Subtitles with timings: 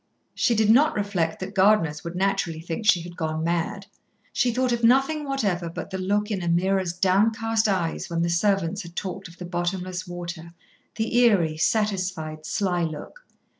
[0.33, 3.85] She did not reflect that gardeners would naturally think she had gone mad.
[4.33, 8.81] She thought of nothing whatever but the look in Ameerah's downcast eyes when the servants
[8.81, 10.55] had talked of the bottomless water,
[10.95, 13.27] the eerie, satisfied, sly look.